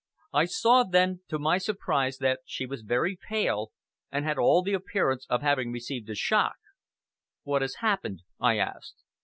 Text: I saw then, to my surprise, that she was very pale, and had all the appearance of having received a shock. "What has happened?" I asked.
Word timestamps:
I 0.33 0.45
saw 0.45 0.81
then, 0.81 1.21
to 1.27 1.37
my 1.37 1.59
surprise, 1.59 2.17
that 2.17 2.39
she 2.43 2.65
was 2.65 2.81
very 2.81 3.19
pale, 3.29 3.71
and 4.11 4.25
had 4.25 4.39
all 4.39 4.63
the 4.63 4.73
appearance 4.73 5.27
of 5.29 5.43
having 5.43 5.71
received 5.71 6.09
a 6.09 6.15
shock. 6.15 6.55
"What 7.43 7.61
has 7.61 7.75
happened?" 7.85 8.23
I 8.39 8.57
asked. 8.57 9.03